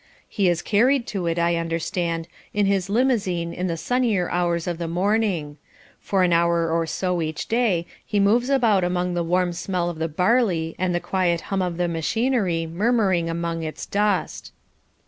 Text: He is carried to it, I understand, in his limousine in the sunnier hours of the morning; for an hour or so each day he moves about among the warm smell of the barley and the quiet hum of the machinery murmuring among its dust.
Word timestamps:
He 0.27 0.49
is 0.49 0.63
carried 0.63 1.05
to 1.13 1.27
it, 1.27 1.37
I 1.37 1.57
understand, 1.57 2.27
in 2.55 2.65
his 2.65 2.89
limousine 2.89 3.53
in 3.53 3.67
the 3.67 3.77
sunnier 3.77 4.31
hours 4.31 4.65
of 4.65 4.79
the 4.79 4.87
morning; 4.87 5.57
for 5.99 6.23
an 6.23 6.33
hour 6.33 6.71
or 6.71 6.87
so 6.87 7.21
each 7.21 7.47
day 7.47 7.85
he 8.03 8.19
moves 8.19 8.49
about 8.49 8.83
among 8.83 9.13
the 9.13 9.21
warm 9.23 9.53
smell 9.53 9.91
of 9.91 9.99
the 9.99 10.07
barley 10.09 10.75
and 10.79 10.95
the 10.95 10.99
quiet 10.99 11.41
hum 11.53 11.61
of 11.61 11.77
the 11.77 11.87
machinery 11.87 12.65
murmuring 12.65 13.29
among 13.29 13.61
its 13.61 13.85
dust. 13.85 14.51